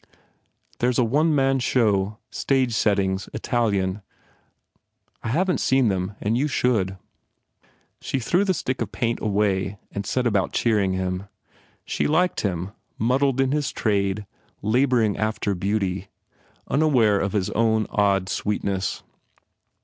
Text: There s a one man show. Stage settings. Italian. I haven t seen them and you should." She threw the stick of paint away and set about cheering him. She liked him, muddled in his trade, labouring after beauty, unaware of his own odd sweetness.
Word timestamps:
There 0.79 0.89
s 0.89 0.97
a 0.97 1.03
one 1.03 1.35
man 1.35 1.59
show. 1.59 2.17
Stage 2.31 2.73
settings. 2.73 3.29
Italian. 3.35 4.01
I 5.21 5.27
haven 5.27 5.57
t 5.57 5.61
seen 5.61 5.89
them 5.89 6.15
and 6.19 6.35
you 6.35 6.47
should." 6.47 6.97
She 7.99 8.19
threw 8.19 8.43
the 8.43 8.55
stick 8.55 8.81
of 8.81 8.91
paint 8.91 9.19
away 9.21 9.77
and 9.91 10.03
set 10.03 10.25
about 10.25 10.53
cheering 10.53 10.93
him. 10.93 11.25
She 11.85 12.07
liked 12.07 12.41
him, 12.41 12.71
muddled 12.97 13.39
in 13.39 13.51
his 13.51 13.71
trade, 13.71 14.25
labouring 14.63 15.17
after 15.17 15.53
beauty, 15.53 16.07
unaware 16.67 17.19
of 17.19 17.33
his 17.33 17.51
own 17.51 17.85
odd 17.91 18.27
sweetness. 18.27 19.03